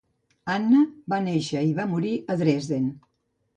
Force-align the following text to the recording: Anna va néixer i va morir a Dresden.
Anna 0.53 0.79
va 1.13 1.19
néixer 1.27 1.63
i 1.69 1.77
va 1.81 1.87
morir 1.93 2.17
a 2.37 2.41
Dresden. 2.43 2.91